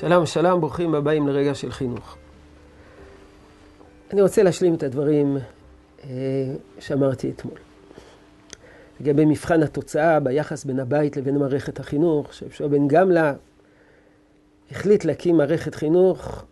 [0.00, 2.16] שלום, שלום, ברוכים הבאים לרגע של חינוך.
[4.12, 5.36] אני רוצה להשלים את הדברים
[6.04, 6.08] אה,
[6.78, 7.58] שאמרתי אתמול.
[9.00, 13.34] לגבי מבחן התוצאה ביחס בין הבית לבין מערכת החינוך, שאפשר בן גמלה
[14.70, 16.44] החליט להקים מערכת חינוך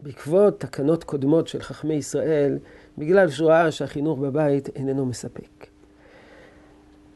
[0.00, 2.58] בעקבות תקנות קודמות של חכמי ישראל,
[2.98, 5.66] בגלל שהוא ראה שהחינוך בבית איננו מספק.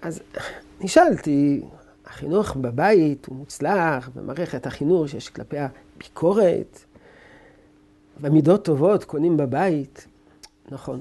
[0.02, 0.22] אז
[0.80, 1.62] נשאלתי,
[2.06, 5.68] החינוך בבית הוא מוצלח, במערכת החינוך שיש כלפיה
[5.98, 6.78] ביקורת,
[8.20, 10.06] ומידות טובות קונים בבית.
[10.70, 11.00] נכון.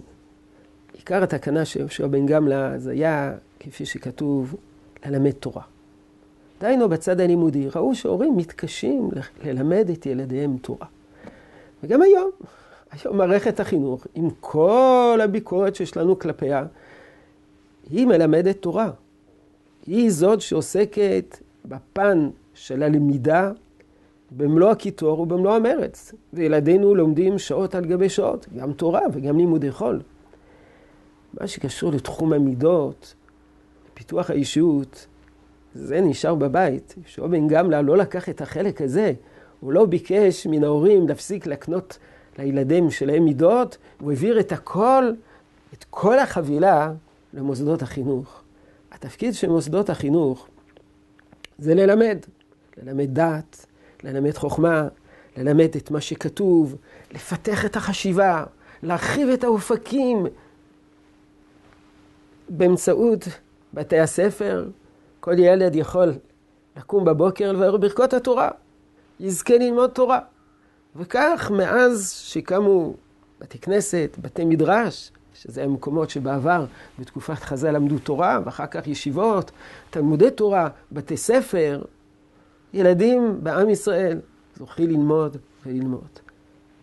[0.94, 4.56] עיקר התקנה של יהושע בן גמלה זה היה, כפי שכתוב,
[5.06, 5.62] ללמד תורה.
[6.62, 9.10] דהיינו בצד הלימודי, ראו שהורים מתקשים
[9.44, 10.88] ללמד את ילדיהם תורה.
[11.84, 12.32] וגם היום,
[12.92, 16.66] היום מערכת החינוך, עם כל הביקורת שיש לנו כלפיה,
[17.90, 18.92] היא מלמדת תורה.
[19.88, 23.52] היא זאת שעוסקת בפן של הלמידה
[24.32, 26.14] במלוא הקיטור ובמלוא המרץ.
[26.34, 30.02] וילדינו לומדים שעות על גבי שעות, גם תורה וגם לימודי חול.
[31.42, 33.14] מה שקשור לתחום המידות,
[33.94, 35.08] פיתוח האישיות,
[35.74, 36.94] זה נשאר בבית.
[36.98, 39.14] יהושע בן גמלה לא לקח את החלק הזה.
[39.60, 41.98] הוא לא ביקש מן ההורים להפסיק לקנות
[42.40, 45.12] לילדים שלהם מידות, הוא העביר את הכל,
[45.74, 46.94] את כל החבילה
[47.34, 48.45] למוסדות החינוך.
[48.96, 50.48] התפקיד של מוסדות החינוך
[51.60, 52.18] זה ללמד,
[52.78, 53.66] ללמד דת,
[54.04, 54.88] ללמד חוכמה,
[55.38, 56.76] ללמד את מה שכתוב,
[57.12, 58.44] לפתח את החשיבה,
[58.84, 60.26] להרחיב את האופקים
[62.50, 63.28] באמצעות
[63.74, 64.70] בתי הספר.
[65.20, 66.14] כל ילד יכול
[66.78, 68.50] לקום בבוקר ולברך ברכות התורה,
[69.20, 70.20] יזכה ללמוד תורה.
[70.96, 72.94] וכך מאז שקמו
[73.40, 76.66] בתי כנסת, בתי מדרש, שזה המקומות שבעבר,
[77.00, 79.52] בתקופת חז"ל למדו תורה, ואחר כך ישיבות,
[79.90, 81.82] תלמודי תורה, בתי ספר,
[82.74, 84.20] ילדים בעם ישראל
[84.56, 86.20] זוכים ללמוד וללמוד.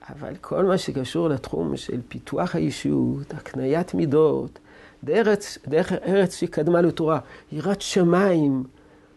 [0.08, 4.58] אבל כל מה שקשור לתחום של פיתוח האישיות, הקניית מידות,
[5.04, 5.38] דרך,
[5.68, 7.18] דרך ארץ שקדמה לתורה,
[7.52, 8.64] יראת שמיים,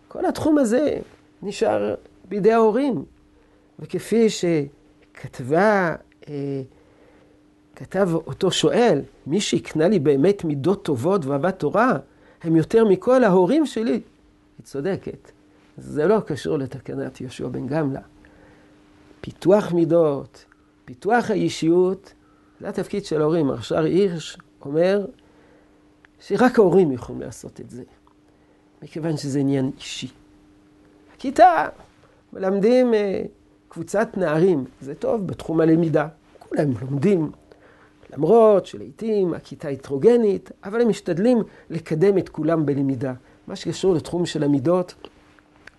[0.08, 0.98] כל התחום הזה
[1.42, 1.96] נשאר
[2.30, 3.06] בידי ההורים.
[3.80, 5.96] וכפי שכתבה
[6.30, 6.62] אה,
[7.76, 11.98] כתב אותו שואל, מי שיקנה לי באמת מידות טובות ואהבת תורה,
[12.44, 13.92] הם יותר מכל ההורים שלי.
[13.92, 15.32] היא צודקת.
[15.78, 18.02] זה לא קשור לתקנת יהושע בן גמלה.
[19.22, 20.46] פיתוח מידות,
[20.86, 22.14] פיתוח האישיות,
[22.62, 23.52] זה התפקיד של ההורים.
[23.52, 25.06] עכשיו הירש אומר
[26.20, 27.84] שרק ההורים יכולים לעשות את זה,
[28.84, 30.08] מכיוון שזה עניין אישי.
[31.16, 31.68] הכיתה,
[32.34, 33.24] מלמדים אה,
[33.70, 36.08] קבוצת נערים, זה טוב בתחום הלמידה.
[36.40, 37.32] כולם לומדים,
[38.18, 41.38] למרות שלעיתים הכיתה הטרוגנית, אבל הם משתדלים
[41.70, 43.14] לקדם את כולם בלמידה.
[43.48, 44.96] מה שקשור לתחום של המידות,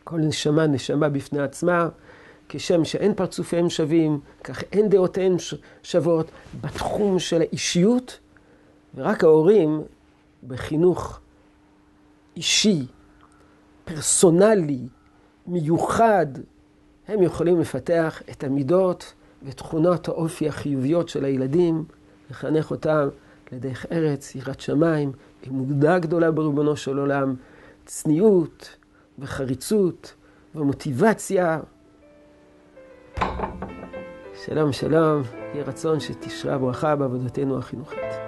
[0.04, 1.88] כל נשמה נשמה בפני עצמה,
[2.48, 5.36] כשם שאין פרצופיהם שווים, כך אין דעותיהם
[5.82, 6.30] שוות
[6.60, 8.18] בתחום של האישיות,
[8.94, 9.82] ורק ההורים
[10.46, 11.20] בחינוך
[12.36, 12.86] אישי,
[13.84, 14.80] פרסונלי,
[15.46, 16.26] מיוחד,
[17.08, 21.84] הם יכולים לפתח את המידות ותכונות האופי החיוביות של הילדים.
[22.30, 23.08] לחנך אותם
[23.52, 25.12] לדרך ארץ, יראת שמיים,
[25.48, 27.34] אמונה גדולה בריבונו של עולם,
[27.84, 28.76] צניעות
[29.18, 30.14] וחריצות
[30.54, 31.60] ומוטיבציה.
[34.44, 35.22] שלום, שלום,
[35.54, 38.25] יהי רצון שתשרה ברכה בעבודתנו החינוכית.